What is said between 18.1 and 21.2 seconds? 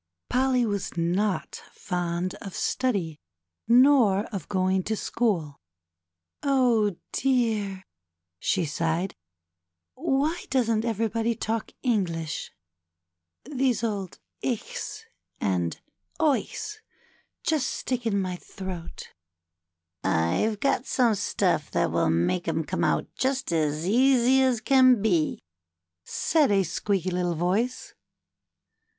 my throat!'' I've got some